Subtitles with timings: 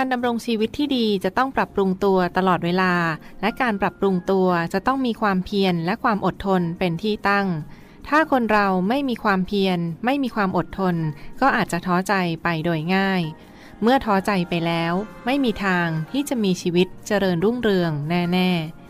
[0.00, 2.94] การดำรงชีวิตที่ดีจะต้องปรับปรุงตัวตลอดเวลา
[3.40, 7.46] และการปรับปรุงตัวจะต้องมีความเพียรและความอดทนเป็นที่ตั้ง
[8.08, 10.96] ถ้าคนเราไม่มีความเพียร ไม่มีความอดทน
[11.40, 13.22] ก็อาจจะท้อใจไปโดยง่าย
[13.82, 14.92] เมื่อท้อใจไปแล้ว
[15.26, 18.87] ไม่มีทางที่จะมีชีวิตเจริญรุ่งเรืองแน่ ๆ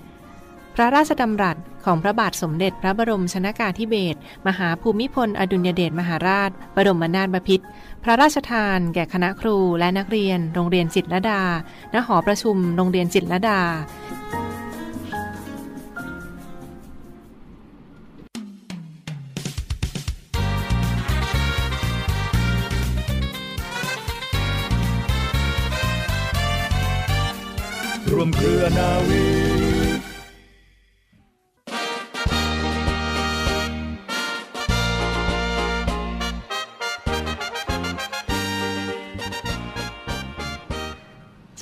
[0.80, 7.66] ระราชดำรัสของพระบาทสมเด็จพระบรมชนากาธิเบศรมหาภูมิพล อดุลยเดชมหาราช บรมนาถบพิตร
[8.04, 11.42] พระราชทาน แก่คณะครูและนักเรียน โรงเรียนจิตรดา
[11.94, 13.60] ณ หอประชุม โรงเรียนจิตรดา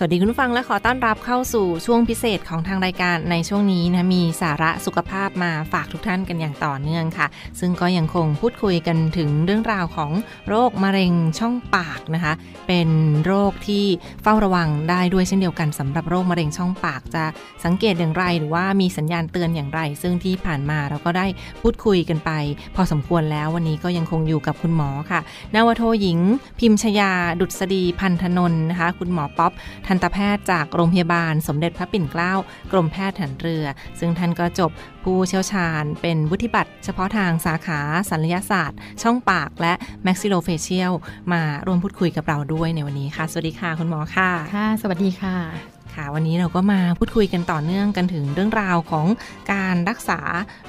[0.06, 7.26] วัสดีคุณผู้ฟังและขอต้อนรับเข้าสู่ช่วงพิเศษของทางรายการในช่วงนี้นะมีสาระสุขภาพมาฝากทุกท่านกันอย่างต่อเนื่องค่ะ
[7.60, 10.10] ซึ่งก็ยังคงพูดคุยกันถึงเรื่องราวของ
[10.48, 12.32] โรคมะเร็งช่องปากนะคะ
[12.68, 12.88] เป็น
[13.26, 13.84] โรคที่
[14.22, 17.24] เฝ้าระวังได้ด้วยเช่นเดียวกันสำหรับโรคมะเร็งช่องปากจะ
[17.64, 21.26] สังเกตอย่างไร หรือว่ามีสัญญาณเตือนอย่างไร ซึ่งที่ผ่านมาเราก็ได้
[21.62, 22.30] พูดคุยกันไป
[22.76, 25.20] พอสมควรแล้ววันนี้ก็ยังคงอยู่กับคุณหมอค่ะ
[25.54, 26.18] นาวโทหญิง
[26.60, 27.10] พิมชยา
[27.40, 29.54] ดุษฎีพันธนนท์นะคะ คุณหมอป๊อป
[29.86, 32.34] ทันตแพทย์จากโรงพยาบาลสมเด็จพระปิ่นเกล้า
[32.72, 33.64] กรมแพทย์ฐานเรือ
[33.98, 34.70] ซึ่งท่านก็จบ
[35.04, 37.80] ผู้เชี่ยวชาญ เป็นวุฒิบัตรเฉพาะทางสาขา
[38.10, 39.72] ศัลยศาสตร์ ช่องปากและ
[40.06, 40.92] maxillofacial
[41.32, 49.06] มาร่วมพูดคุยกับเราด้วยในวันนี้ค่ะ สวัสดีค่ะคุณหมอค่ะ ค่ะ สวัสดีค่ะ ค่ะ วันนี้เราก็มาพูดคุยกันต่อเนื่องกันถึงเรื่องราวของ
[49.52, 50.20] การรักษา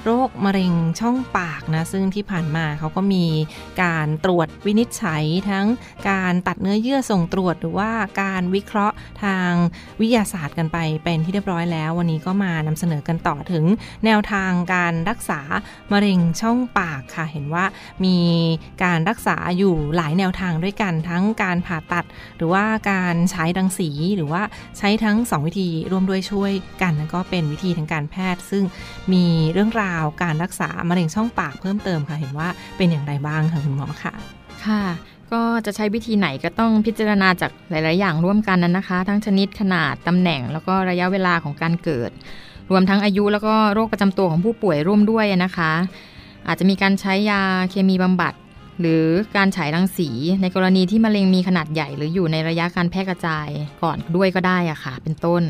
[0.04, 3.24] โรคมะเร็งช่องปากนะ ซึ่งที่ผ่านมาเขาก็มี
[3.82, 5.66] การตรวจวินิจฉัยทั้ง
[6.10, 7.90] การตัดเนื้อเยื่อส่งตรวจหรือว่า
[8.22, 9.50] การวิเคราะห์ทาง
[10.00, 13.64] วิทยาศาสตร์กันไปเป็นที่เรียบร้อยแล้ว วันนี้ก็มานำเสนอกันต่อถึง
[14.04, 15.40] แนวทางการรักษา
[15.92, 17.64] มะเร็งช่องปากค่ะ เห็นว่า
[18.04, 18.18] มี
[18.84, 22.04] การรักษาอยู่หลายแนวทางด้วยกันทั้งการผ่าตัด
[22.36, 24.42] หรือว่าการใช้รังสีหรือว่า
[24.78, 26.52] ใช้ทั้ง2 วิธีร่วมด้วยช่วย
[26.82, 28.64] กันก็เป็นวิธีทางการแพทย์ ซึ่ง
[29.12, 34.14] มีเรื่องราวการรักษามะเร็งช่องปากเพิ่มเติมค่ะเห็นว่าเป็นอย่างไรบ้างค่ะคุณหมอค่ะ
[34.66, 34.82] ค่ะ
[35.32, 42.10] ก็จะใช้วิธีไหนก็ต้องพิจารณาจากหลาย ๆ อย่างร่วมกันนั้นนะคะ ทั้งชนิดขนาดตำแหน่ง แล้วก็ระยะเวลาของการเกิด
[42.70, 45.72] รวมทั้งอายุแล้วก็โรคประจำตัวของผู้ป่วยร่วมด้วยนะคะ
[46.46, 48.34] อาจจะมีการใช้ยาเคมีบำบัด
[48.80, 49.04] หรือ
[49.36, 50.08] การฉายรังสี
[50.42, 53.48] ในกรณีที่มะเร็งมีขนาดใหญ่ หรืออยู่ในระยะการแพร่กระจาย
[53.82, 55.42] ก่อนด้วยก็ได้อะค่ะ เป็นต้น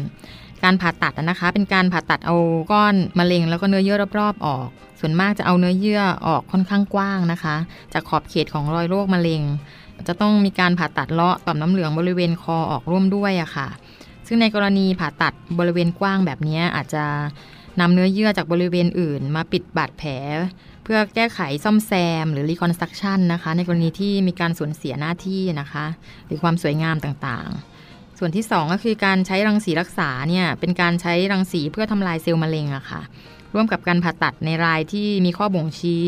[0.65, 2.37] การผ่าตัดนะคะ เป็นการผ่าตัดเอา
[2.73, 4.69] ก้อนมะเร็งแล้วก็เนื้อเยื่อรอบๆออก
[5.01, 7.57] ส่วนมากจะเอาเนื้อเยื่อออกค่อนข้างกว้างนะคะ
[7.93, 9.43] จากขอบเขตของรอยโรคมะเร็ง
[10.09, 13.69] จะต้องมีการผ่าตัดเลาะต่อมน้ำเหลืองบริเวณคอออกร่วมด้วยอะค่ะ
[14.27, 17.05] ซึ่งในกรณีผ่าตัดบริเวณกว้างแบบนี้อาจจะ
[17.81, 20.11] นำเนื้อเยื่อจากบริเวณอื่น มาปิดบาดแผล
[20.91, 21.93] พื่อแก้ไขซ่อมแซ
[22.25, 25.87] ม หรือ reconstruction นะคะ ในกรณีที่มีการสูญเสียหน้าที่นะคะ
[26.27, 33.03] หรือความสวยงามต่างๆ ส่วนที่ 2 ก็คือการใช้รังสีรักษาเนี่ยเป็นการใช้รังสีเพื่อทำลายเซลล์มะเร็งอะค่ะ
[33.55, 36.07] ร่วมกับการผ่าตัดในรายที่มีข้อบ่งชี้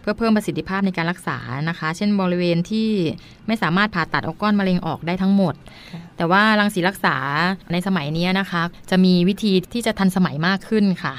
[0.00, 1.38] เพื่อเพิ่มประสิทธิภาพในการรักษา
[1.68, 2.88] นะคะ เช่นบริเวณที่
[3.46, 5.54] ไม่สามารถผ่าตัดเอาก้อนมะเร็งออกได้ทั้งหมด
[6.16, 7.16] แต่ว่ารังสีรักษา
[7.72, 11.14] ในสมัยนี้นะคะ จะมีวิธีที่จะทันสมัยมากขึ้นค่ะ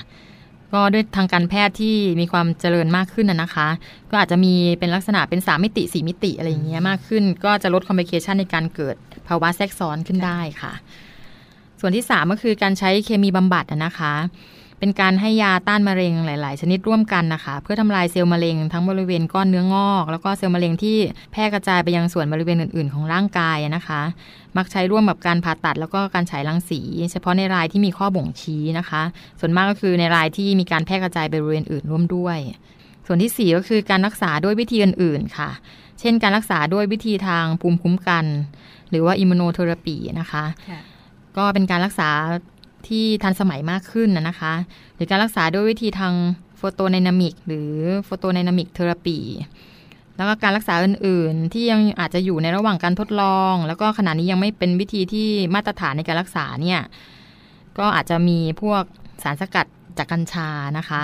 [0.74, 3.68] ก็ด้วยทางการแพทย์ที่มีความเจริญมากขึ้นนะนะคะ
[4.12, 8.96] ก็อาจจะมีเป็นลักษณะเป็น 3 มิติ 4 มิติอะไรอย่างเงี้ยมากขึ้น ก็จะลดคอมพลิเคชันในการเกิด
[9.28, 10.74] ภาวะแทรกซ้อนขึ้นได้ค่ะ
[11.80, 14.14] ส่วนที่ 3 ก็คือการใช้เคมีบำบัดอะนะคะ
[14.82, 20.98] เป็นการให้ยาต้านมะเร็งหลาย ๆ ชนิดร่วมกันนะคะ เพื่อทำลายเซลล์มะเร็งทั้งบริเวณก้อนเนื้องอก แล้วก็เซลล์มะเร็งที่
[21.32, 24.02] แพร่กระจายไปยังส่วนบริเวณอื่น ๆ ของร่างกายนะคะ
[24.58, 26.82] มักใช้ร่วมกับการผ่าตัดแล้วก็การฉายรังสี
[27.12, 29.02] เฉพาะในรายที่มีข้อบ่งชี้นะคะ
[29.40, 32.38] ส่วนมากก็คือในรายที่มีการแพร่กระจายไปบริเวณอื่นร่วมด้วย
[33.08, 35.50] ส่วนที่ 4 ก็คือการรักษาด้วยวิธีอื่น ๆ ค่ะ
[36.00, 38.26] เช่น การรักษาด้วยวิธีทางภูมิคุ้มกัน
[38.90, 40.44] หรือว่า immunotherapy นะคะ
[41.38, 42.10] ก็เป็นการรักษา
[42.90, 44.54] ที่ทันสมัยมากขึ้นนะนะคะ
[44.96, 46.14] หรือการรักษาด้วยวิธีทาง
[46.58, 47.72] photodynamic หรือ
[48.06, 49.18] photodynamic therapy
[50.18, 56.80] แล้วก็การรักษาอื่น ๆ ที่ยังอาจจะอยู่ในระหว่างการทดลอง แล้วก็ขณะนี้ยังไม่เป็นวิธีที่มาตรฐานในการรักษาเนี่ย
[57.78, 58.84] ก็อาจจะมีพวก
[59.24, 59.66] สารสกัด
[59.98, 61.02] จากกัญชานะคะ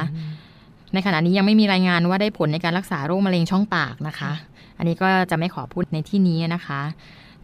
[0.94, 4.32] ในขณะนี้ยังไม่มีรายงานว่าได้ผลในการรักษาโรคมะเร็งช่องปากนะคะ
[4.78, 6.82] อันนี้ก็จะไม่ขอพูดในที่นี้นะคะ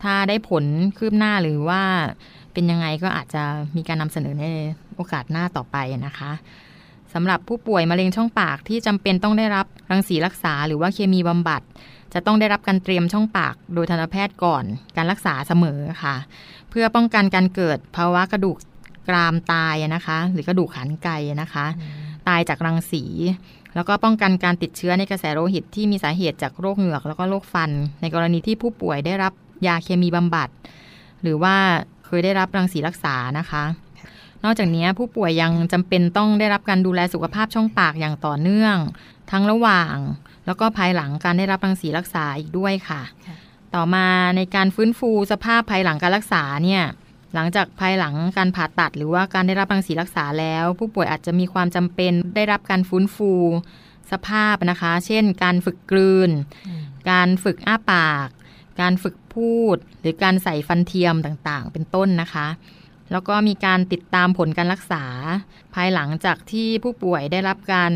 [0.04, 0.64] ถ้าได้ผล
[0.98, 1.82] คืบหน้าหรือว่า
[2.54, 3.44] เป็นยังไงก็อาจจะ
[3.76, 4.46] มีการนำเสนอใน
[4.96, 6.32] โอกาสหน้าต่อไปนะคะ
[7.14, 11.62] สำหรับผู้ป่วยมะเร็งช่องปากที่จำเป็นต้องได้รับรังสีรักษา หรือว่าเคมีบำบัด
[12.14, 14.64] จะต้องได้รับการเตรียมช่องปาก โดยทันตแพทย์ก่อน
[14.98, 16.16] การรักษาเสมอค่ะ
[16.70, 18.58] เพื่อป้องกันการเกิดภาวะกระดูก
[19.10, 21.10] กรามตายนะคะ หรือกระดูกขานไก
[21.42, 21.66] นะคะ
[22.28, 23.04] ตายจากรังสี
[23.76, 27.72] แล้วก็ป้องกันการติดเชื้อในกระแสโลหิตที่มีสาเหตุจากโรคเหงือกแล้วก็โรคฟัน
[28.02, 29.34] ในกรณีที่ผู้ป่วยได้รับ
[29.68, 30.50] ยาเคมีบำบัด
[31.22, 31.56] หรือว่า
[32.19, 33.63] ยได้รับรังสีรักษานะคะ
[34.44, 38.75] นอกจากนี้ผู้ป่วยยังจำเป็นต้องได้รับการดูแลสุขภาพช่องปากอย่างต่อเนื่อง
[39.31, 39.95] ทั้งระหว่าง
[40.45, 43.01] แล้วก็ภายหลังการได้รับรังสีรักษาอีกด้วยค่ะ
[43.75, 46.83] ต่อมาในการฟื้นฟูสภาพภายหลังการรักษาเนี่ย
[47.33, 53.31] หลังจากภายหลังการผ่าตัดหรือว่าการได้รับรังสีรักษาแล้ว ผู้ป่วยอาจจะมีความจำเป็นได้รับการฟื้นฟู
[54.12, 56.30] สภาพนะคะ เช่น การฝึกกลืน
[57.12, 58.27] การฝึกอ้าปาก
[58.81, 62.48] การฝึก พูด หรือการใส่ฟันเทียมต่างๆ เป็นต้นนะคะ
[63.12, 65.04] แล้วก็มีการติดตามผลการรักษา
[65.76, 67.92] ภายหลังจากที่ผู้ป่วยได้รับการ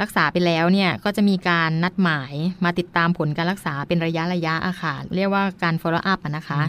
[0.00, 2.32] รักษาไปแล้วเนี่ยก็จะมีการนัดหมาย
[2.64, 6.60] มาติดตามผลการรักษาเป็นระยะระยะอะค่ะ เรียกว่าการ follow up นะคะ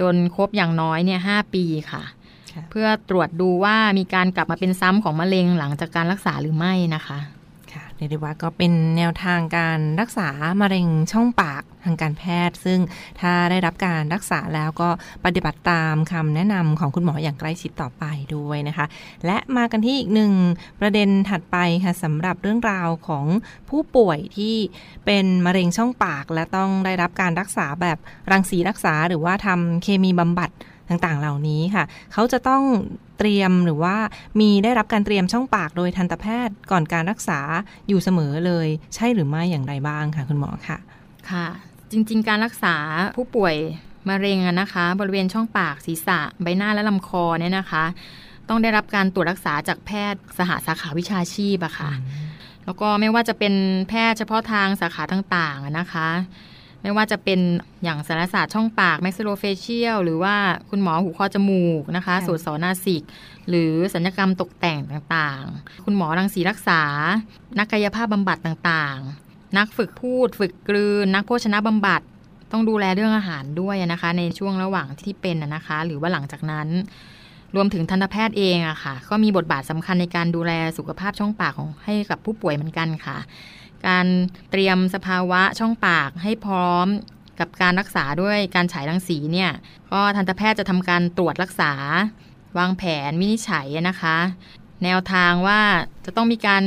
[0.00, 2.02] จนครบอย่างน้อยเนี่ยหปีค่ะ
[2.52, 7.37] ค่ะเพื่อตรวจดูว่ามีการกลับมาเป็นซ้ำของมะเร็งหลังจากการรักษาหรือไม่นะคะค่ะ
[7.98, 10.28] เรียกได้ว่าก็เป็นแนวทางการรักษา
[10.60, 12.78] มะเร็งช่องปากทางการแพทย์ ซึ่ง
[13.20, 14.88] ถ้าได้รับการรักษาแล้วก็
[15.24, 18.04] ปฏิบัติตามคำแนะนำของคุณหมออย่างใกล้ชิดต่อไป
[18.36, 18.86] ด้วยนะคะ
[19.26, 20.32] และมากันที่อีกหนึ่ง
[20.80, 23.26] ประเด็นถัดไปค่ะสำหรับเรื่องราวของ
[23.68, 24.54] ผู้ป่วยที่
[25.06, 27.98] เป็นมะเร็งช่องปาก และต้องได้รับการรักษาแบบ
[28.30, 30.50] รังสีรักษาหรือว่าทำเคมีบำบัด
[30.88, 32.62] ต่างๆ เหล่านี้ค่ะ เขาจะต้อง
[33.18, 33.96] เตรียมหรือว่า
[34.40, 37.40] มีได้รับการเตรียมช่องปากโดยทันตแพทย์ก่อนการรักษา
[37.88, 40.78] อยู่เสมอเลย ใช่หรือไม่อย่างไรบ้างค่ะ คุณหมอค่ะ
[41.30, 41.46] ค่ะ
[41.92, 42.74] จริง ๆ การรักษา
[43.16, 43.54] ผู้ป่วย
[44.08, 47.84] มะเร็งอะนะคะ บริเวณช่องปากศีรษะ ใบหน้าและลำคอเนี่ยนะคะ
[48.48, 51.92] ต้องได้รับการตรวจรักษาจากแพทย์สหสาขาวิชาชีพอะค่ะ
[52.64, 53.54] แล้วก็ไม่ว่าจะเป็น
[53.88, 56.08] แพทย์เฉพาะทางสาขาต่างๆอะนะคะ
[56.82, 57.40] ไม่ว่าจะเป็น
[57.84, 60.34] อย่างสารศาสตร์ช่องปาก m a x i l l o f a c i a l หรือว่า
[60.70, 63.02] คุณหมอหูคอจมูกนะคะค่ะสูตรสอนาสิก
[63.48, 66.82] หรือสัญญกรรมตกแต่งต่างๆ คุณหมอรังสีรักษา
[67.58, 72.02] นักกายภาพบำบัดต่างๆ นักฝึกพูด ฝึกกลืน นักโภชนะบำบัด
[72.52, 76.68] ต้องดูแลเรื่องอาหารด้วยนะคะ ในช่วงระหว่างที่เป็นอะนะคะ หรือว่าหลังจากนั้น
[77.54, 83.18] รวมถึงทันตแพทย์เองอะค่ะ ก็มีบทบาทสำคัญในการดูแลสุขภาพช่องปากของให้กับผู้ป่วยเหมือนกันค่ะ
[83.86, 84.06] การ
[84.50, 86.86] เตรียมสภาวะช่องปากให้พร้อม
[87.40, 89.50] กับการรักษาด้วยการฉายรังสีเนี่ย
[89.92, 91.72] ก็ทันตแพทย์จะทำการตรวจรักษา
[92.58, 94.16] วางแผนวินิจฉัยนะคะ
[94.84, 95.60] แนวทางว่า
[96.04, 96.62] จะต้องมีการ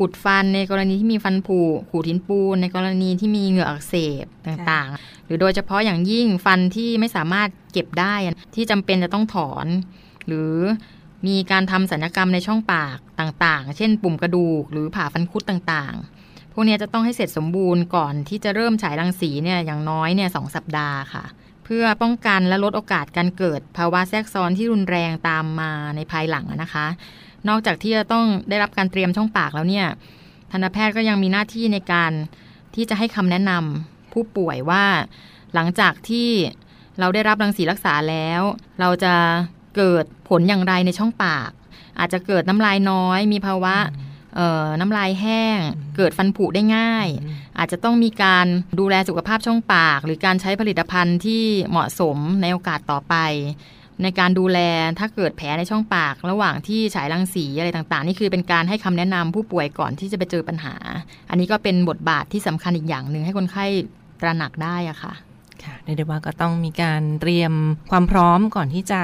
[0.00, 1.60] อุดฟันในกรณีที่มีฟันผุ
[1.90, 3.94] ขูดหินปูน ในกรณีที่มีเหงื่ออักเส
[4.24, 8.14] บต่างๆ หรือโดยเฉพาะอย่างยิ่งฟันที่ไม่สามารถเก็บได้
[8.54, 9.66] ที่จำเป็นจะต้องถอน
[10.26, 10.54] หรือ
[11.26, 16.17] มีการทำสัญญกรรมในช่องปากต่างๆ เช่นปุ่มกระดูก หรือผ่าฟันคุดต่างๆ
[16.58, 21.24] วกนี้จะต้องให้เสร็จสมบูรณ์ก่อนที่จะเริ่มฉายรังสีเนี่ยอย่างน้อยเนี่ยสองสัปดาห์ค่ะ
[21.64, 26.86] เพื่อป้องกันและลดโอกาสการเกิด ภาวะแทรกซ้อนที่รุนแรงตามมาในภายหลังนะคะ
[27.48, 29.86] นอกจากที่จะต้องได้รับการเตรียมช่องปากแล้วเนี่ย
[30.50, 32.12] ทันตแพทย์ก็ยังมีหน้าที่ในการ
[32.74, 34.84] ที่จะให้คำแนะนำผู้ป่วยว่า
[35.54, 36.30] หลังจากที่
[36.98, 38.40] เราได้รับรังสีรักษาแล้ว
[38.80, 39.14] เราจะ
[39.76, 41.50] เกิดผลอย่างไรในช่องปาก
[41.98, 43.76] อาจจะเกิดน้ำลายน้อย มีภาวะ
[44.80, 45.58] น้ำลายแห้ง
[45.96, 47.08] เกิดฟันผุได้ง่าย
[47.58, 48.46] อาจจะต้องมีการ
[48.78, 53.14] ดูแลสุขภาพช่องปาก หรือการใช้ผลิตภัณฑ์ที่เหมาะสมในโอกาสต่อไป
[54.02, 54.58] ในการดูแล
[54.98, 60.74] ถ้าเกิดแผลในช่องปาก ระหว่างที่ฉายรังสีอะไรต่างๆ นี่คือเป็นการให้คำแนะนำผู้ป่วยก่อนที่จะไปเจอปัญหา
[61.30, 63.66] อันนี้ก็เป็นบทบาทที่สำคัญอีกอย่างหนึ่งให้คนไข้
[64.20, 65.12] ตระหนักได้อะค่ะ
[65.64, 67.52] ค่ะเรียกได้ว่าก็ต้องมีการเตรียม
[67.90, 69.02] ความพร้อมก่อนที่จะ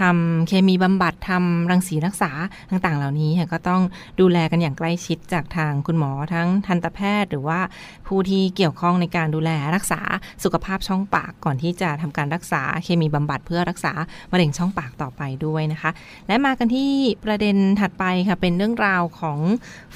[0.00, 2.30] ทำเคมีบำบัดทำรังสีรักษา
[2.70, 3.82] ต่างๆ เหล่านี้ก็ต้อง
[4.20, 7.60] ดูแลกันอย่างใกล้ชิดจากทางคุณหมอทั้งทันตแพทย์ หรือว่า
[8.06, 10.00] ผู้ที่เกี่ยวข้องในการดูแลรักษา
[10.44, 13.92] สุขภาพช่องปากก่อนที่จะทำการรักษาเคมีบำบัดเพื่อรักษา
[14.32, 15.90] มะเร็งช่องปากต่อไปด้วยนะคะ
[16.28, 16.92] และมากันที่
[17.24, 19.38] ประเด็นถัดไปค่ะเป็นเรื่องราวของ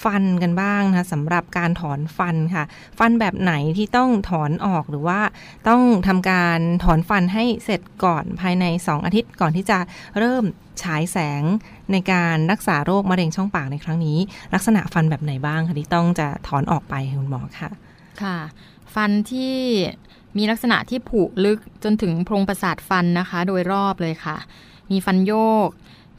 [0.05, 2.65] ฟันกันบ้างนะคะสำหรับการถอนฟันค่ะ
[2.99, 5.21] ฟันแบบไหนที่ต้องถอนออกหรือว่า
[5.69, 9.79] ต้องทำการถอนฟันให้เสร็จก่อนภายใน 2 อาทิตย์ก่อนที่จะ
[10.19, 10.45] เริ่ม
[10.83, 11.43] ฉายแสง
[11.93, 14.19] ในการรักษาโรคมะเร็งช่องปากในครั้งนี้
[14.55, 17.71] ลักษณะฟันแบบไหนบ้างคะที่ต้องจะถอนออกไปคุณหมอค่ะ
[18.23, 18.39] ค่ะ
[18.95, 19.57] ฟันที่
[20.37, 24.37] มีลักษณะที่ผุลึกจนถึงโพรงประสาทฟันนะคะ โดยรอบเลยค่ะ
[24.91, 25.35] มีฟันโย
[25.67, 25.69] ก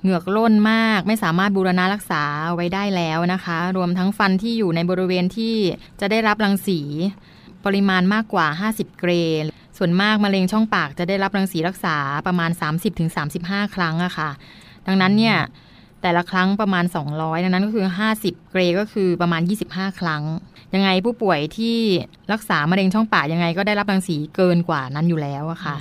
[0.02, 2.24] เหงือกล้นมาก ไม่สามารถบูรณะรักษา
[2.56, 5.56] ไว้ได้แล้วนะคะ รวมทั้งฟันที่อยู่ในบริเวณที่
[6.00, 6.80] จะได้รับรังสี
[7.66, 9.12] ปริมาณมากกว่า 50 เกร
[9.44, 9.46] ด
[9.84, 11.98] ส่วนมากมะเร็งช่องปากจะได้รับรังสีรักษา
[12.28, 12.52] ประมาณ
[13.14, 14.30] 30-35 ครั้งอะค่ะ
[14.88, 15.38] ดังนั้นเนี่ย
[16.02, 20.24] แต่ละครั้งประมาณ 200ดังนั้นก็คือ 50 เกรก็คือประมาณ 25 ครั้ง
[20.74, 21.78] ยังไงผู้ป่วยที่
[22.32, 25.76] รักษามะเร็งช่องปากยังไงก็ได้รับรังสีเกินกว่านั้นอยู่แล้วอะค่ะ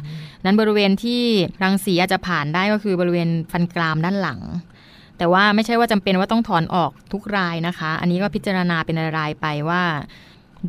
[0.45, 1.23] นั้นบริเวณที่
[1.62, 4.40] รังสีอาจจะผ่านได้ก็คือบริเวณฟันกรามด้านหลัง
[5.19, 9.83] แต่ว่าไม่ใช่ว่าจำเป็นว่าต้องถอนออกทุกรายนะคะ อันนี้ก็พิจารณาเป็นรายไปว่า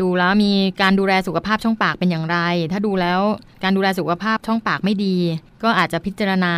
[0.02, 2.38] ดูแล้วมีการดูแลสุขภาพช่องปากเป็นอย่างไร
[2.72, 3.22] ถ้าดูแล้ว
[3.64, 5.16] การดูแลสุขภาพช่องปากไม่ดี
[5.64, 6.54] ก็อาจจะพิจารณา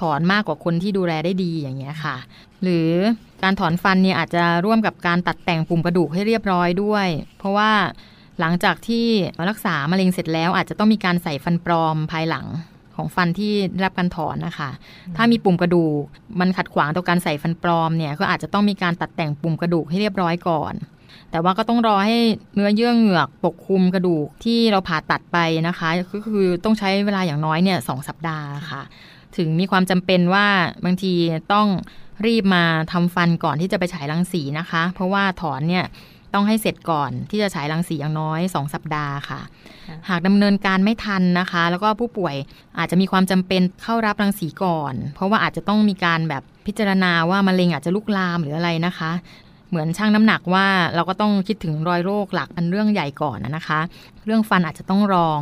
[0.00, 2.16] ถอนมากกว่าคนที่ดูแลได้ดีอย่างเงี้ยค่ะ
[2.62, 2.90] หรือ
[3.42, 7.06] การถอนฟันเนี่ยอาจจะร่วมกับการตัดแต่งปุ่มกระดูกให้เรียบร้อยด้วย
[7.38, 7.70] เพราะว่า
[8.40, 9.06] หลังจากที่
[9.48, 12.46] รักษามะเร็งเสร็จแล้ว อาจจะต้องมีการใส่ฟันปลอมภายหลัง
[12.96, 14.70] ของฟันที่ได้รับการถอนนะคะ
[15.16, 16.02] ถ้ามีปุ่มกระดูก
[16.40, 20.74] มันขัดขวางต่อการใส่ฟันปลอมเนี่ยก็อาจจะต้องมีการตัดแต่งปุ่มกระดูกให้เรียบร้อยก่อน
[21.30, 22.16] แต่ว่าก็ต้องรอให้
[22.54, 25.38] เนื้อเยื่อเหงือกปกคลุมกระดูกที่เราผ่าตัดไป
[25.68, 28.82] นะคะ ก็คือต้องใช้เวลาอย่างน้อยเนี่ยสสัปดาห์ค่ะ
[29.36, 30.46] ถึงมีความจำเป็นว่า
[30.84, 31.14] บางที
[31.52, 31.66] ต้อง
[32.26, 35.84] รีบมาทำฟันก่อนที่จะไปฉายรังสีนะคะ เพราะว่าถอนเนี่ย
[36.34, 39.40] ต้องให้เสร็จก่อนที่จะฉายรังสีอย่างน้อย 2 สัปดาห์ค่ะ
[40.08, 42.34] หากดำเนินการไม่ทันนะคะ แล้วก็ผู้ป่วย
[42.78, 49.10] อาจจะมีความจำเป็นเข้ารับรังสีก่อน เพราะว่าอาจจะต้องมีการแบบพิจารณาว่ามะเร็งอาจจะลุกลามหรืออะไรนะคะ
[49.70, 53.80] เหมือนช่างน้ำหนักว่าเราก็ต้องคิดถึงรอยโรคหลักอันเรื่องใหญ่ก่อนนะคะ
[54.24, 55.40] เรื่องฟันอาจจะต้องรอง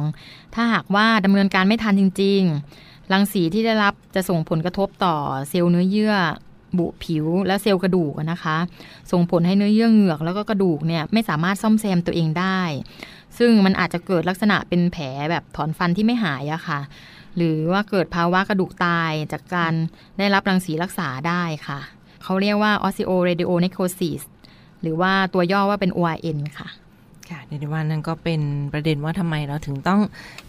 [0.55, 2.43] ถ้าหากว่าดำเนินการไม่ทันจริง
[2.77, 5.17] ๆ รังสีที่ได้รับจะส่งผลกระทบต่อ
[5.49, 6.15] เซลล์เนื้อเยื่อ
[6.79, 8.57] บุผิวและเซลล์กระดูกนะคะ
[9.13, 12.61] ส่งผลให้เนื้อเยื่อเหงือกแล้วก็กระดูกเนี่ยไม่สามารถซ่อมแซมตัวเองได้
[13.39, 16.81] ซึ่งมันอาจจะเกิดลักษณะเป็นแผลแบบถอนฟันที่ไม่หายอะค่ะ
[17.37, 19.73] หรือว่าเกิดภาวะกระดูกตายจากการ
[20.19, 21.81] ได้รับรังสีรักษาได้ค่ะ
[22.29, 24.23] เขาเรียกว่า osteoradionecrosis
[24.83, 26.69] หรือว่าตัวย่อว่าเป็น ORN ค่ะ
[27.31, 28.41] ค่ะเดี๋ยวว่านั่นก็เป็น
[28.73, 30.01] ประเด็นว่าทำไมเราถึงต้อง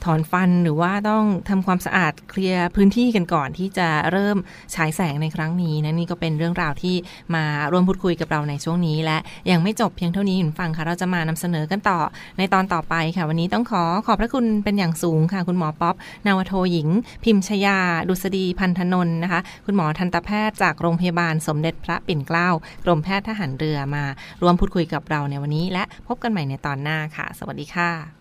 [0.04, 4.38] ถอนฟันหรือว่าต้องทำความสะอาดเคลียร์พื้นที่กันก่อนที่จะเริ่ม
[4.76, 6.96] ฉายแสงในครั้งนี้นะนี่ก็เป็นเรื่องราวที่
[7.36, 9.18] มาร่วมพูดคุยกับเราในช่วงนี้ และ
[9.52, 12.00] ยังไม่จบเพียงเท่านี้คุณฟังค่ะ เราจะมานำเสนอกันต่อ
[12.38, 15.96] ในตอนต่อไปค่ะ วันนี้ต้องขอขอบพระคุณเป็นอย่างสูงค่ะ คุณหมอป๊อป
[16.26, 16.88] นาวโทหญิง
[17.24, 17.78] พิมชยา
[18.10, 22.50] ดุษฎีพันธนนท์นะคะ คุณหมอทันตแพทย์จากโรงพยาบาลสมเด็จพระปิ่นเกล้า
[22.84, 24.04] กรมแพทย์ทหารเรือมา
[24.42, 28.19] ร่วมพูดคุยกับเราในวันนี้ และพบกันใหม่ในตอนอนหน้าค่ะ สวัสดีค่ะ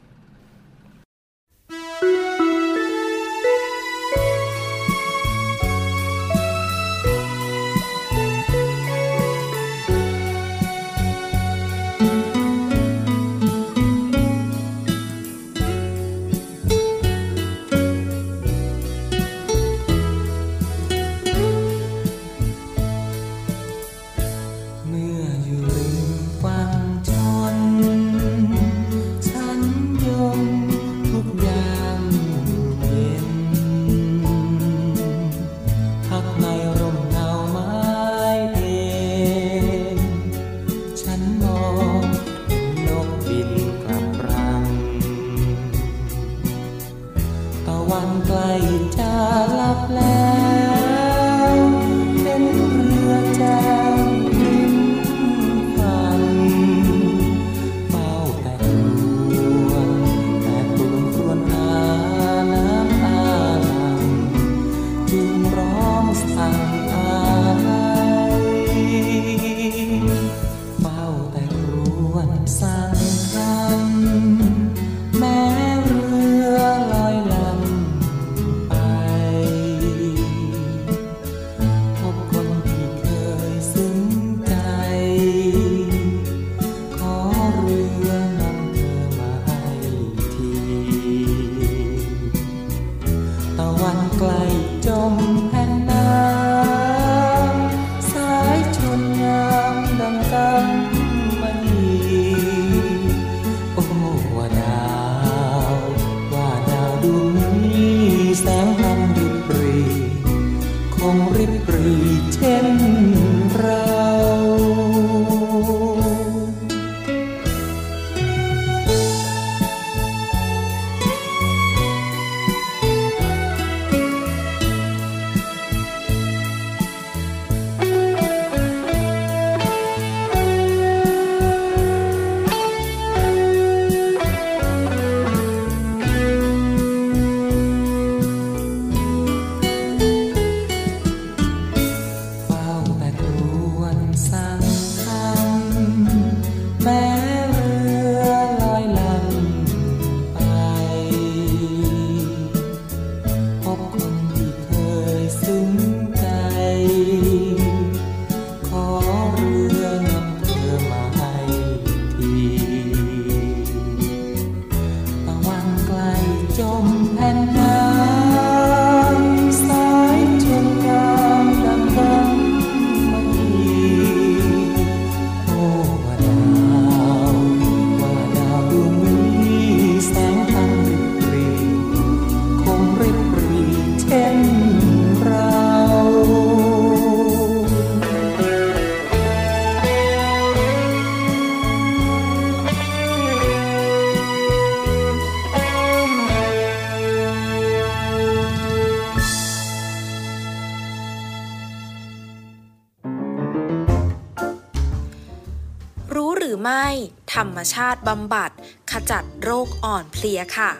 [207.59, 208.50] รมชาติบำบัด
[208.93, 210.71] ขจัดโรคอ่อนเพลียค่ะ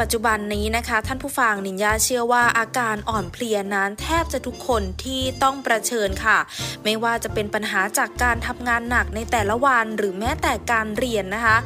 [0.00, 6.38] ปัจจุบันนี้นะคะ ท่านผู้ฟังนินยาเชื่อว่าอาการอ่อนเพลียนั้นแทบจะทุกคนที่ต้องประเชิญค่ะ
[6.84, 11.56] ไม่ว่าจะเป็นปัญหาจากการทำงานหนักในแต่ละวันหรือแม้แต่การเรียนนะคะ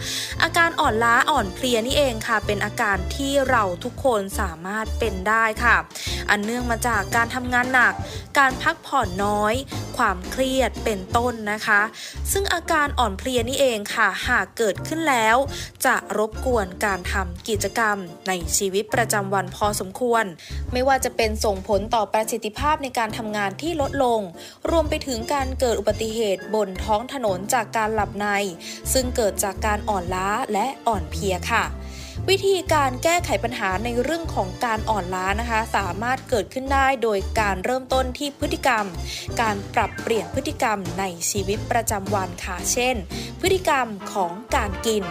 [0.42, 5.76] อาการอ่อนล้าอ่อนเพลียนี่เองค่ะ เป็นอาการที่เราทุกคนสามารถเป็นได้ค่ะ
[6.30, 7.94] อันเนื่องมาจากการทำงานหนัก
[8.38, 9.54] การพักผ่อนน้อย
[9.96, 11.80] ความเครียดเป็นต้นนะคะ
[12.32, 15.36] ซึ่งอาการอ่อนเพลียนี่เองค่ะ หากเกิดขึ้นแล้ว
[15.86, 17.98] จะรบกวนการทำกิจกรรม
[18.28, 20.24] ในชีวิตประจำวันพอสมควร
[20.72, 24.20] ไม่ว่าจะเป็นส่งผลต่อประสิทธิภาพในการทำงานที่ลดลง
[24.70, 28.26] รวมไปถึงการเกิดอุบัติเหตุบนท้องถนนจากการหลับใน
[28.92, 31.64] ซึ่งเกิดจากการอ่อนล้าและอ่อนเพลียค่ะ
[32.30, 38.86] วิธีการแก้ไขปัญหาในเรื่องของการอ่อนล้านะคะ สามารถเกิดขึ้นได้โดยการเริ่มต้นที่พฤติกรรม
[39.40, 42.96] การปรับเปลี่ยนพฤติกรรมในชีวิตประจำวันค่ะเช่น
[43.40, 45.02] พฤติกรรมของการกิน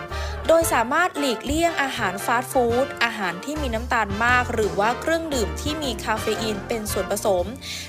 [0.47, 7.45] โดยสามารถหลีกเลี่ยงอาหารฟาสต์ฟู้ด อาหารที่มีน้ำตาลมาก หรือว่าเครื่องดื่มที่มีคาเฟอีนเป็นส่วนผสม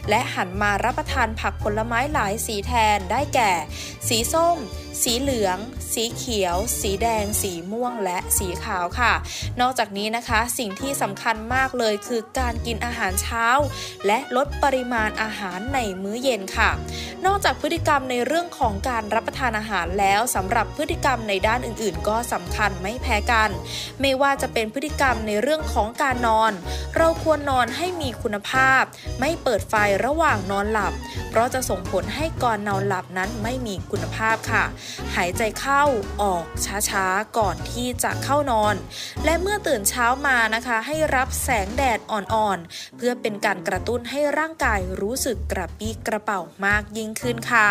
[0.08, 3.52] และหันมารับประทานผักผลไม้หลายสีแทนได้แก่
[4.08, 4.58] สีส้ม
[5.02, 5.58] สีเหลือง
[5.92, 9.12] สีเขียว สีแดง สีม่วง และสีขาวค่ะ
[9.60, 13.46] นอกจากนี้นะคะ สิ่งที่สำคัญมากเลยคือการกินอาหารเช้า
[14.06, 16.70] และลดปริมาณอาหารในมื้อเย็นค่ะ
[17.26, 23.50] นอกจากพฤติกรรมในเรื่องของการรับประทานอาหารแล้วสำหรับพฤติกรรมในด้านอื่น ๆ ก็สำคัญไม่แพ้กัน
[24.00, 26.52] ไม่ว่าจะเป็นพฤติกรรมในเรื่องของการนอน
[26.96, 28.82] เราควรนอนให้มีคุณภาพ
[29.20, 30.92] ไม่เปิดไฟระหว่างนอนหลับ
[31.30, 34.64] เพราะจะส่งผลให้ก่อนนอนหลับนั้นไม่มีคุณภาพค่ะ
[35.16, 35.84] หายใจเข้า
[36.22, 36.44] ออก
[36.90, 38.74] ช้าๆ ก่อนที่จะเข้านอน
[39.24, 47.70] และเมื่อตื่นเช้ามานะคะให้รับแสงแดดอ่อนๆ เพื่อเป็นการกระตุ้นให้ร่างกายรู้สึกกระปี้กระเป๋ามากยิ่งขึ้นค่ะ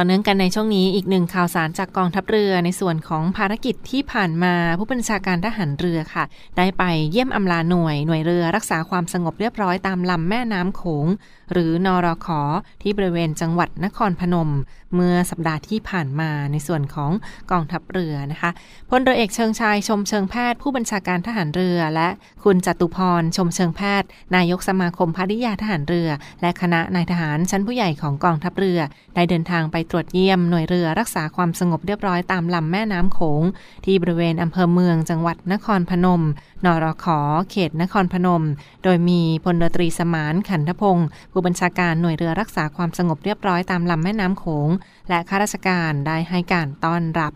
[0.00, 6.24] ต่อเนื่องกันในช่วงนี้อีกหนึ่งข่าวสารจากกองทัพเรือในส่วนของภารกิจที่ผ่านมาผู้บัญชาการทหารเรือค่ะ
[6.56, 11.06] ได้ไปเยี่ยมอำลาหน่วยหน่วยเรือรักษาความสงบเรียบร้อยตามลำแม่น้ำโขง
[11.52, 12.40] หรือนอรขอ
[12.82, 14.50] ที่บริเวณจังหวัดนครพนม
[14.94, 17.12] เมื่อสัปดาห์ที่ผ่านมาในส่วนของ
[17.50, 18.50] กองทัพเรือนะคะ
[18.90, 22.08] พลเรือเอกเชิงชายชมเชิงแพทย์ผู้บัญชาการทหารเรือ และ
[22.44, 26.08] คุณจตุพรชมเชิงแพทย์ นายกสมาคมพาณิยาทหารเรือ
[26.40, 28.80] และคณะนายทหารชั้นผู้ใหญ่ของกองทัพเรือ
[29.14, 33.42] ได้เดินทางไปตรวจเยี่ยมหน่วยเรือรักษาความสงบเรียบร้อยตามลำแม่น้ำโขง
[33.84, 36.22] ที่บริเวณอำเภอเมืองจังหวัดนครพนม
[36.64, 37.20] นรขอ
[37.50, 38.42] เขตนครพนม
[38.84, 44.68] โดยมีพลเรือตรีสมานขันธพงศ์ผู้บัญชาการหน่วยเรือรักษาความสงบเรียบร้อยตามลำแม่น้ำโขง
[45.08, 47.32] และข้าราชการได้ให้การต้อนรับ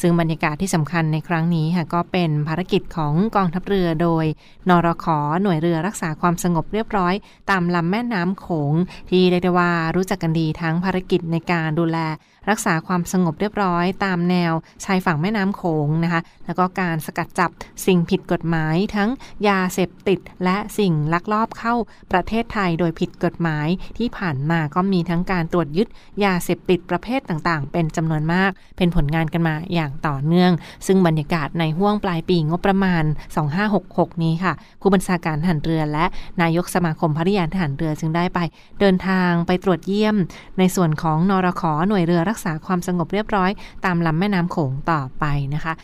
[0.00, 4.24] ซึ่งบรรยากาศที่สำคัญในครั้งนี้ค่ะก็เป็นภารกิจของกองทัพเรือโดย
[4.68, 7.14] นรขอหน่วยเรือรักษาความสงบเรียบร้อย
[7.50, 8.74] ตามลำแม่น้ำโขง
[9.10, 11.98] ที่เรียกได้ว่ารู้จักกันดีทั้งภารกิจในการดูแล
[12.50, 14.52] รักษาความสงบเรียบร้อยตามแนว
[14.84, 17.50] ชายฝั่งแม่น้ำโขงนะคะ แล้วก็การสกัดจับ
[17.86, 19.10] สิ่งผิดกฎหมายทั้ง
[19.48, 21.74] ยาเสพติดและสิ่งลักลอบเข้า
[22.12, 25.88] ประเทศไทยโดยผิดกฎหมายที่ผ่านมาก็มีทั้งการตรวจยึด
[26.24, 30.52] ยาเสพติดประเภทต่างๆ เป็นจำนวนมาก เป็นผลงานกันมาอย่างต่อเนื่อง
[30.86, 33.04] ซึ่งบรรยากาศในห่วงปลายปีงบประมาณ
[33.62, 36.04] 2566 นี้ค่ะผู้บัญชาการทหารเรือและ
[36.42, 38.38] นายกสมาคมภริยานทหารเรือจึงได้ไป
[38.80, 40.16] เดินทางไปตรวจเยี่ยม
[40.58, 43.50] ในส่วนของนรขอหน่วยเรือรักษาความสงบเรียบร้อย
[43.84, 45.74] ตามลำแม่น้ำโขงต่อไปนะคะ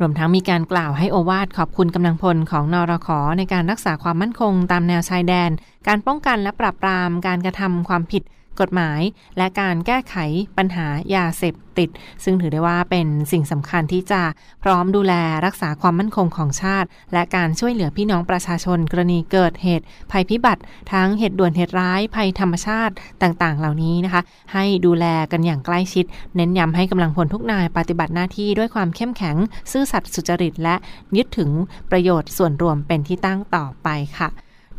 [0.00, 5.50] รวมทั้งมีการกล่าวให้โอวาทขอบคุณกำลังพลของนอรขอในการรักษาความมั่นคงตามแนวชายแดน
[5.86, 8.22] การป้องกันและปราบปรามการกระทำความผิด
[8.60, 9.00] กฎหมาย
[9.36, 10.16] และการแก้ไข
[10.56, 11.88] ปัญหายาเสพติด
[12.24, 14.22] ซึ่งถือได้ว่าเป็นสิ่งสำคัญที่จะ
[14.62, 15.14] พร้อมดูแล
[15.46, 24.22] รักษาความมั่นคงของชาติ และการช่วยเหลือพี่น้องประชาชน กรณีเกิดเหตุ ภัยพิบัติ ทั้งเหตุด่วนเหตุร้ายภัยธรรมชาติต่างๆ เหล่านี้นะคะ
[24.54, 26.04] ให้ดูแลกันอย่างใกล้ชิด
[26.36, 29.36] เน้นย้ำให้กำลังพลทุกนายปฏิบัติหน้าที่ด้วยความเข้มแข็ง
[29.72, 30.76] ซื่อสัตย์สุจริตและ
[31.16, 31.50] ยึดถึง
[31.90, 33.88] ประโยชน์ส่วนรวมเป็นที่ตั้งต่อไป
[34.18, 34.28] ค่ะ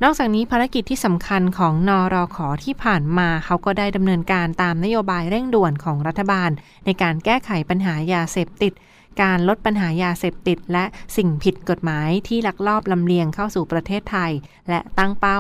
[0.04, 6.50] นอกจากนี้ภารกิจที่สำคัญของนอรอขอที่ผ่านมาเขาก็ได้ดำเนินการตามนโยบายเร่งด่วนของรัฐบาล
[6.86, 8.74] ในการแก้ไขปัญหายาเสพติด
[9.22, 10.86] การลดปัญหายาเสพติด และ
[11.18, 14.32] สิ่งผิดกฎหมายที่ลักลอบลำเลียงเข้าสู่ประเทศไทย
[14.70, 15.40] และตั้งเป้า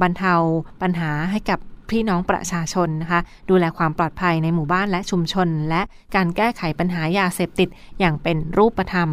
[0.00, 0.34] บรรเทา
[0.82, 1.58] ปัญหาให้กับ
[1.90, 5.82] พี่น้องประชาชนนะคะดูแลความปลอดภัยในหมู่บ้านและชุมชน และ
[6.14, 7.68] การแก้ไขปัญหายาเสพติด
[7.98, 9.10] อย่างเป็นรูปธรรม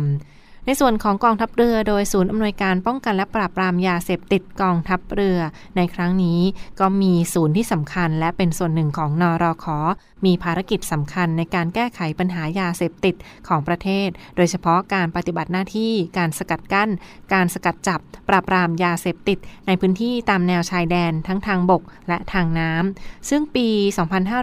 [0.65, 5.39] ในส่วนของกองทัพเรือโดยศูนย์อำนวยการป้องกันและปราบปรามยาเสพติดกองทัพเรือ
[5.77, 6.39] ในครั้งนี้
[6.79, 9.77] ก็มีศูนย์ที่สำคัญและเป็นส่วนหนึ่งของนอรอขอ
[10.25, 13.15] มีภารกิจสำคัญในการแก้ไขปัญหายาเสพติด
[13.47, 16.89] ของประเทศ โดยเฉพาะการปฏิบัติหน้าที่ การสกัดกั้น
[17.33, 23.67] การสกัดจับ ปราบปรามยาเสพติด ในพื้นที่ตามแนวชายแดนทั้งทางบกและทางน้ำ ซึ่งปี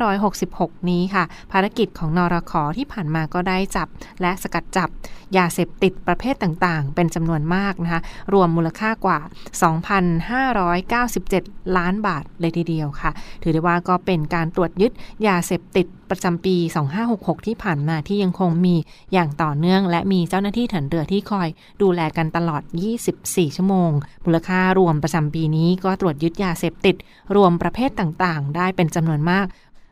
[0.09, 3.89] 2566 นี้ค่ะ ภารกิจของนอรคที่ผ่านมาก็ได้จับ
[4.21, 4.89] และสกัดจับ
[5.37, 8.01] ยาเสพติดประเภทต่างๆ เป็นจำนวนมากนะคะ
[8.33, 9.19] รวมมูลค่ากว่า
[10.89, 13.11] 2,597 ล้านบาทเลยทีเดียวค่ะ
[13.43, 14.93] ถือได้ว่าก็เป็นการตรวจยึด
[15.27, 16.57] ยาเสพติดประจำปี
[17.03, 18.75] 2566 ที่ผ่านมาที่ยังคงมี
[19.13, 21.49] อย่างต่อเนื่อง และมีเจ้าหน้าที่ถันเรือที่คอย
[21.83, 22.63] ดูแลกันตลอด
[23.09, 23.91] 24 ชั่วโมง
[24.25, 26.97] มูลค่ารวมประจำปีนี้ก็ตรวจยึดยาเสพติด
[27.37, 29.47] รวมประเภทต่างๆ ได้เป็นจำนวนมาก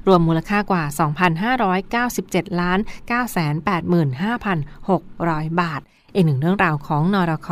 [0.08, 0.84] รวมมูลค่ากว่า
[1.50, 2.78] 2,597 ล้าน
[4.60, 5.80] 985,600 บาท
[6.14, 7.48] อีกหนึ่งเรื่องราวของนอรค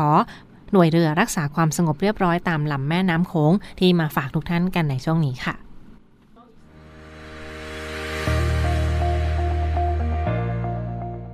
[0.72, 5.67] หน่วยเรือรักษาความสงบเรียบร้อยตามลำแม่น้ำโขงที่มาฝากทุกท่านกันในช่วงนี้ค่ะ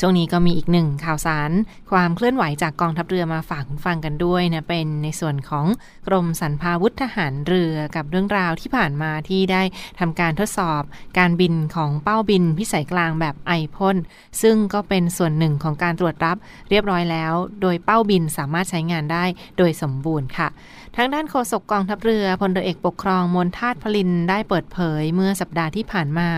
[0.00, 1.50] ช่วงนี้ก็มีอีกหนึ่งข่าวสาร
[1.90, 5.66] ความเคลื่อนไหวจากกองทัพเรือมาฝากคุณฟังกันด้วยนะเป็นในส่วนของ
[6.08, 9.62] กรมสรรพาวุธทหารเรือกับเรื่องราวที่ผ่านมาที่ได้
[10.00, 10.82] ทำการทดสอบ
[11.18, 13.96] การบินของเป้าบินพิสัยกลางแบบไอพ่น
[14.42, 16.36] ซึ่งก็เป็นส่วนหนึ่งของการตรวจรับ
[16.70, 19.24] เรียบร้อยแล้ว โดยเป้าบินสามารถใช้งานได้
[19.58, 20.48] โดยสมบูรณ์ค่ะ
[20.96, 26.28] ทางด้านโฆษกกองทัพเรือพลเรือเอกปกครองมนทาตพลินได้เปิดเผยเมื่อสัปดาห์ที่ผ่านมา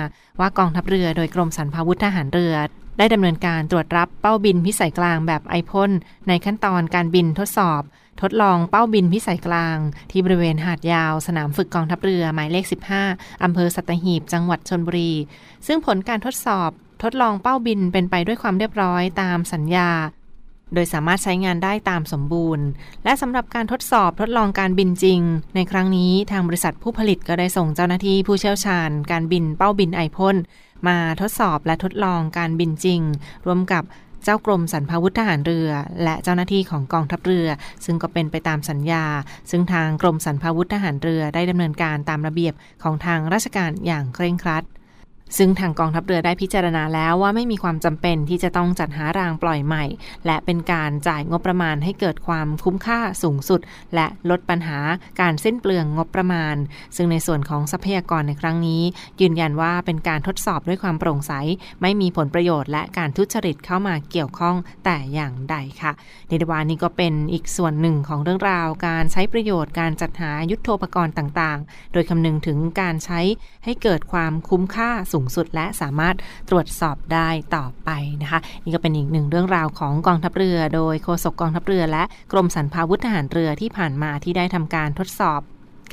[0.40, 2.56] ว่ากองทัพเรือโดยกรมสรรพาวุธทหารเรือ
[2.98, 5.90] ได้ดำเนินการตรวจรับเป้าบินพิสัยกลางแบบไอพ่น
[6.28, 7.82] ในขั้นตอนการบินทดสอบ
[8.20, 9.78] ทดลองเป้าบินพิสัยกลาง
[10.10, 12.64] ที่บริเวณหาดยาว สนามฝึกกองทัพเรือหมายเลข
[13.04, 15.12] 15 อำเภอสัตหีบ จังหวัดชนบุรี
[15.66, 16.70] ซึ่งผลการทดสอบ
[17.02, 19.90] ทดลองเป้าบินเป็นไปด้วยความเรียบร้อยตามสัญญา
[20.74, 22.66] โดยสามารถใช้งานได้ตามสมบูรณ์
[23.04, 25.20] และสำหรับการทดสอบทดลองการบินจริง
[25.54, 30.36] ในครั้งนี้ทางบริษัทผู้ผลิตก็ได้ส่งเจ้าหน้าที่ผู้เชี่ยวชาญ การบินเป้าบินไอพ่น
[30.86, 33.00] มาทดสอบและทดลองการบินจริง
[33.46, 33.84] ร่วมกับ
[34.24, 35.70] เจ้ากรมสรรพาวุธทหารเรือ
[36.04, 37.48] และเจ้าหน้าที่ของกองทัพเรือ
[37.84, 39.04] ซึ่งก็เป็นไปตามสัญญา
[39.50, 44.64] ซึ่งทางกรมสรรพาวุธทหารเรือได้ดำเนินการตามระเบียบของทางราชการอย่างเคร่งครัด
[45.36, 49.84] ซึ่งทางกองทัพเรือได้พิจารณาแล้วว่าไม่มีความจำเป็นที่จะต้องจัดหารางปล่อยใหม่
[50.26, 53.60] และเป็นการจ่ายงบประมาณให้เกิดความคุ้มค่าสูงสุด
[53.94, 54.78] และลดปัญหา
[55.20, 56.56] การสิ้นเปลืองงบประมาณ
[56.96, 58.82] ซึ่งในส่วนของทรัพยากรในครั้งนี้
[59.20, 61.32] ยืนยันว่าเป็นการทดสอบด้วยความโปร่งใส
[61.82, 65.92] ไม่มีผลประโยชน์ และการทุจริตเข้ามาเกี่ยวข้องแต่อย่างใดค่ะ
[66.28, 73.20] ในดวานี้ก็เป็นอีกส่วนหนึ่งของเรื่องราว การใช้ประโยชน์การจัดหายุทโธปกรณ์ต่างๆ โดยคำนึงถึงการใช้
[73.64, 76.16] ให้เกิดความคุ้มค่าสูงสุด และสามารถ
[76.50, 77.90] ตรวจสอบได้ต่อไป
[78.22, 82.02] นะคะนี่ก็เป็นอีกหนึ่งเรื่องราวของกองทัพเรือ โดยโฆษกกองทัพเรือ และ
[82.32, 85.40] กรมสรรพาวุธทหารเรือที่ผ่านมาที่ได้ทำการทดสอบ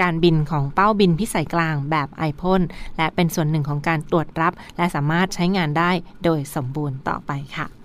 [0.02, 2.62] การบินของเป้าบินพิสัยกลางแบบไอพ่น
[2.98, 5.92] และเป็นส่วนหนึ่งของการตรวจรับ และสามารถใช้งานได้
[6.24, 7.85] โดยสมบูรณ์ต่อไปค่ะ